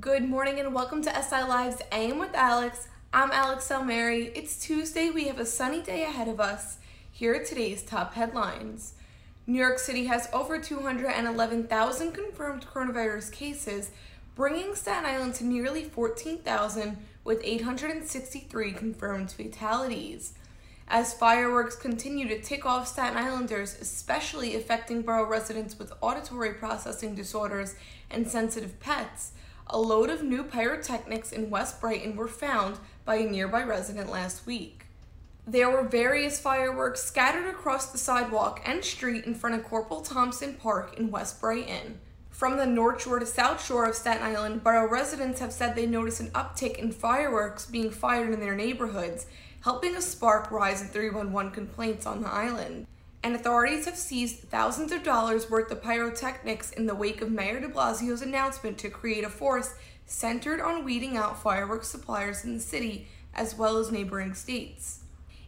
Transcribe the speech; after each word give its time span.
Good 0.00 0.24
morning 0.26 0.58
and 0.58 0.74
welcome 0.74 1.02
to 1.02 1.22
SI 1.22 1.42
Live's 1.42 1.82
AM 1.92 2.18
with 2.18 2.34
Alex. 2.34 2.88
I'm 3.12 3.30
Alex 3.30 3.68
Salmieri. 3.68 4.32
It's 4.34 4.58
Tuesday. 4.58 5.10
We 5.10 5.24
have 5.26 5.38
a 5.38 5.44
sunny 5.44 5.82
day 5.82 6.04
ahead 6.04 6.28
of 6.28 6.40
us. 6.40 6.78
Here 7.10 7.34
are 7.34 7.44
today's 7.44 7.82
top 7.82 8.14
headlines. 8.14 8.94
New 9.46 9.58
York 9.58 9.78
City 9.78 10.06
has 10.06 10.30
over 10.32 10.58
211,000 10.58 12.12
confirmed 12.12 12.66
coronavirus 12.72 13.32
cases, 13.32 13.90
bringing 14.34 14.74
Staten 14.74 15.04
Island 15.04 15.34
to 15.34 15.44
nearly 15.44 15.84
14,000 15.84 16.96
with 17.22 17.42
863 17.44 18.72
confirmed 18.72 19.30
fatalities. 19.30 20.32
As 20.88 21.12
fireworks 21.12 21.76
continue 21.76 22.26
to 22.28 22.40
tick 22.40 22.64
off 22.64 22.88
Staten 22.88 23.18
Islanders, 23.18 23.76
especially 23.78 24.56
affecting 24.56 25.02
borough 25.02 25.28
residents 25.28 25.78
with 25.78 25.92
auditory 26.00 26.54
processing 26.54 27.14
disorders 27.14 27.74
and 28.10 28.26
sensitive 28.26 28.80
pets, 28.80 29.32
a 29.72 29.78
load 29.78 30.10
of 30.10 30.22
new 30.22 30.44
pyrotechnics 30.44 31.32
in 31.32 31.48
West 31.48 31.80
Brighton 31.80 32.14
were 32.14 32.28
found 32.28 32.78
by 33.06 33.16
a 33.16 33.24
nearby 33.24 33.62
resident 33.62 34.10
last 34.10 34.46
week. 34.46 34.84
There 35.46 35.70
were 35.70 35.82
various 35.82 36.38
fireworks 36.38 37.02
scattered 37.02 37.48
across 37.48 37.90
the 37.90 37.98
sidewalk 37.98 38.60
and 38.66 38.84
street 38.84 39.24
in 39.24 39.34
front 39.34 39.56
of 39.56 39.64
Corporal 39.64 40.02
Thompson 40.02 40.54
Park 40.54 40.98
in 40.98 41.10
West 41.10 41.40
Brighton. 41.40 41.98
From 42.30 42.58
the 42.58 42.66
North 42.66 43.02
Shore 43.02 43.18
to 43.18 43.26
South 43.26 43.64
Shore 43.64 43.86
of 43.86 43.96
Staten 43.96 44.22
Island, 44.22 44.62
borough 44.62 44.88
residents 44.88 45.40
have 45.40 45.52
said 45.52 45.74
they 45.74 45.86
noticed 45.86 46.20
an 46.20 46.30
uptick 46.30 46.76
in 46.76 46.92
fireworks 46.92 47.66
being 47.66 47.90
fired 47.90 48.32
in 48.32 48.40
their 48.40 48.54
neighborhoods, 48.54 49.26
helping 49.62 49.96
a 49.96 50.02
spark 50.02 50.50
rise 50.50 50.82
in 50.82 50.88
311 50.88 51.50
complaints 51.50 52.06
on 52.06 52.22
the 52.22 52.28
island 52.28 52.86
and 53.22 53.34
authorities 53.34 53.84
have 53.84 53.96
seized 53.96 54.48
thousands 54.48 54.92
of 54.92 55.02
dollars 55.02 55.48
worth 55.48 55.70
of 55.70 55.82
pyrotechnics 55.82 56.72
in 56.72 56.86
the 56.86 56.94
wake 56.94 57.20
of 57.20 57.30
Mayor 57.30 57.60
de 57.60 57.68
Blasio's 57.68 58.22
announcement 58.22 58.78
to 58.78 58.90
create 58.90 59.24
a 59.24 59.30
force 59.30 59.74
centered 60.06 60.60
on 60.60 60.84
weeding 60.84 61.16
out 61.16 61.40
fireworks 61.40 61.88
suppliers 61.88 62.44
in 62.44 62.54
the 62.54 62.60
city 62.60 63.06
as 63.34 63.56
well 63.56 63.78
as 63.78 63.90
neighboring 63.90 64.34
states. 64.34 65.00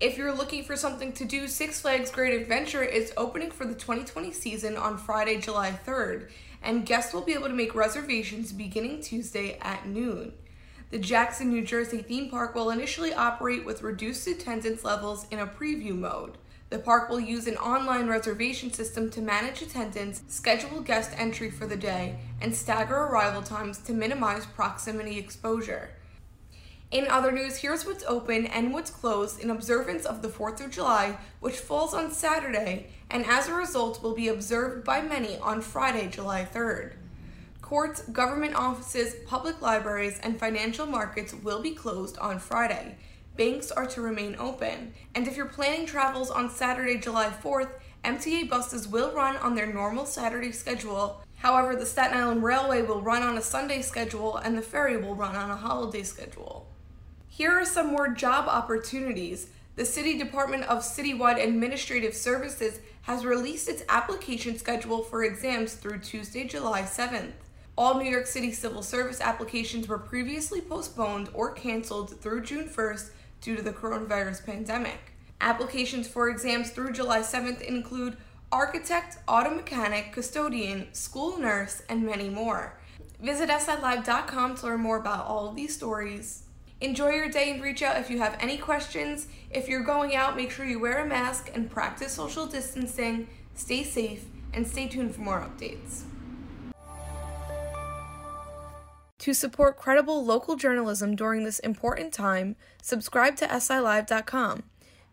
If 0.00 0.16
you're 0.16 0.34
looking 0.34 0.62
for 0.62 0.76
something 0.76 1.12
to 1.14 1.24
do, 1.24 1.48
Six 1.48 1.80
Flags 1.80 2.10
Great 2.10 2.40
Adventure 2.40 2.84
is 2.84 3.12
opening 3.16 3.50
for 3.50 3.64
the 3.64 3.74
2020 3.74 4.32
season 4.32 4.76
on 4.76 4.96
Friday, 4.96 5.40
July 5.40 5.78
3rd, 5.84 6.30
and 6.62 6.86
guests 6.86 7.12
will 7.12 7.22
be 7.22 7.34
able 7.34 7.48
to 7.48 7.54
make 7.54 7.74
reservations 7.74 8.52
beginning 8.52 9.02
Tuesday 9.02 9.58
at 9.60 9.86
noon. 9.86 10.32
The 10.90 10.98
Jackson, 10.98 11.50
New 11.50 11.62
Jersey 11.62 11.98
theme 11.98 12.30
park 12.30 12.54
will 12.54 12.70
initially 12.70 13.12
operate 13.12 13.64
with 13.64 13.82
reduced 13.82 14.26
attendance 14.26 14.84
levels 14.84 15.26
in 15.30 15.38
a 15.38 15.46
preview 15.46 15.96
mode. 15.98 16.38
The 16.70 16.78
park 16.78 17.08
will 17.08 17.20
use 17.20 17.46
an 17.46 17.56
online 17.56 18.08
reservation 18.08 18.70
system 18.70 19.10
to 19.12 19.22
manage 19.22 19.62
attendance, 19.62 20.22
schedule 20.28 20.82
guest 20.82 21.12
entry 21.16 21.50
for 21.50 21.66
the 21.66 21.76
day, 21.76 22.18
and 22.42 22.54
stagger 22.54 22.94
arrival 22.94 23.40
times 23.40 23.78
to 23.78 23.94
minimize 23.94 24.44
proximity 24.44 25.18
exposure. 25.18 25.90
In 26.90 27.06
other 27.08 27.32
news, 27.32 27.56
here's 27.56 27.86
what's 27.86 28.04
open 28.04 28.46
and 28.46 28.72
what's 28.72 28.90
closed 28.90 29.40
in 29.40 29.50
observance 29.50 30.04
of 30.04 30.20
the 30.20 30.28
4th 30.28 30.62
of 30.62 30.70
July, 30.70 31.16
which 31.40 31.56
falls 31.56 31.94
on 31.94 32.10
Saturday, 32.10 32.88
and 33.10 33.24
as 33.24 33.48
a 33.48 33.54
result 33.54 34.02
will 34.02 34.14
be 34.14 34.28
observed 34.28 34.84
by 34.84 35.00
many 35.00 35.38
on 35.38 35.62
Friday, 35.62 36.08
July 36.08 36.46
3rd. 36.50 36.94
Courts, 37.62 38.02
government 38.02 38.54
offices, 38.54 39.16
public 39.26 39.60
libraries, 39.62 40.18
and 40.22 40.38
financial 40.38 40.86
markets 40.86 41.32
will 41.32 41.62
be 41.62 41.74
closed 41.74 42.18
on 42.18 42.38
Friday 42.38 42.96
banks 43.38 43.70
are 43.70 43.86
to 43.86 44.02
remain 44.02 44.36
open. 44.38 44.92
And 45.14 45.26
if 45.26 45.36
you're 45.36 45.46
planning 45.46 45.86
travels 45.86 46.28
on 46.28 46.50
Saturday, 46.50 46.98
July 46.98 47.30
4th, 47.42 47.70
MTA 48.04 48.50
buses 48.50 48.88
will 48.88 49.12
run 49.12 49.36
on 49.36 49.54
their 49.54 49.72
normal 49.72 50.04
Saturday 50.04 50.50
schedule. 50.50 51.22
However, 51.36 51.76
the 51.76 51.86
Staten 51.86 52.18
Island 52.18 52.42
Railway 52.42 52.82
will 52.82 53.00
run 53.00 53.22
on 53.22 53.38
a 53.38 53.42
Sunday 53.42 53.80
schedule 53.80 54.36
and 54.36 54.58
the 54.58 54.62
ferry 54.62 54.96
will 54.96 55.14
run 55.14 55.36
on 55.36 55.50
a 55.50 55.56
holiday 55.56 56.02
schedule. 56.02 56.66
Here 57.28 57.52
are 57.52 57.64
some 57.64 57.86
more 57.86 58.08
job 58.08 58.48
opportunities. 58.48 59.50
The 59.76 59.84
City 59.84 60.18
Department 60.18 60.64
of 60.64 60.78
Citywide 60.78 61.42
Administrative 61.42 62.14
Services 62.14 62.80
has 63.02 63.24
released 63.24 63.68
its 63.68 63.84
application 63.88 64.58
schedule 64.58 65.04
for 65.04 65.22
exams 65.22 65.74
through 65.74 66.00
Tuesday, 66.00 66.42
July 66.42 66.82
7th. 66.82 67.34
All 67.76 67.96
New 67.96 68.10
York 68.10 68.26
City 68.26 68.50
civil 68.50 68.82
service 68.82 69.20
applications 69.20 69.86
were 69.86 69.98
previously 69.98 70.60
postponed 70.60 71.28
or 71.32 71.52
canceled 71.52 72.20
through 72.20 72.42
June 72.42 72.68
1st 72.68 73.10
due 73.40 73.56
to 73.56 73.62
the 73.62 73.72
coronavirus 73.72 74.44
pandemic. 74.44 75.12
Applications 75.40 76.08
for 76.08 76.28
exams 76.28 76.70
through 76.70 76.92
July 76.92 77.20
7th 77.20 77.60
include 77.60 78.16
architect, 78.50 79.18
auto 79.28 79.50
mechanic, 79.50 80.12
custodian, 80.12 80.92
school 80.92 81.38
nurse, 81.38 81.82
and 81.88 82.04
many 82.04 82.28
more. 82.28 82.78
Visit 83.20 83.48
SILive.com 83.50 84.56
to 84.56 84.66
learn 84.66 84.80
more 84.80 84.98
about 84.98 85.26
all 85.26 85.48
of 85.48 85.56
these 85.56 85.74
stories. 85.74 86.44
Enjoy 86.80 87.10
your 87.10 87.28
day 87.28 87.50
and 87.50 87.62
reach 87.62 87.82
out 87.82 87.96
if 87.96 88.08
you 88.08 88.18
have 88.18 88.36
any 88.40 88.56
questions. 88.56 89.26
If 89.50 89.68
you're 89.68 89.82
going 89.82 90.14
out, 90.14 90.36
make 90.36 90.50
sure 90.50 90.64
you 90.64 90.78
wear 90.78 91.04
a 91.04 91.06
mask 91.06 91.50
and 91.54 91.70
practice 91.70 92.12
social 92.12 92.46
distancing. 92.46 93.28
Stay 93.54 93.82
safe 93.82 94.24
and 94.54 94.66
stay 94.66 94.86
tuned 94.86 95.14
for 95.14 95.20
more 95.20 95.40
updates. 95.40 96.04
To 99.28 99.34
support 99.34 99.76
credible 99.76 100.24
local 100.24 100.56
journalism 100.56 101.14
during 101.14 101.44
this 101.44 101.58
important 101.58 102.14
time, 102.14 102.56
subscribe 102.80 103.36
to 103.36 103.46
SILive.com. 103.46 104.62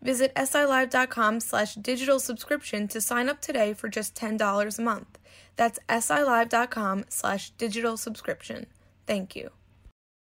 Visit 0.00 0.34
SILive.com 0.34 1.40
slash 1.40 1.74
digital 1.74 2.18
subscription 2.18 2.88
to 2.88 3.02
sign 3.02 3.28
up 3.28 3.42
today 3.42 3.74
for 3.74 3.90
just 3.90 4.14
$10 4.14 4.78
a 4.78 4.82
month. 4.82 5.18
That's 5.56 5.78
SILive.com 5.90 7.04
slash 7.10 7.50
digital 7.58 7.98
subscription. 7.98 8.64
Thank 9.06 9.36
you. 9.36 9.50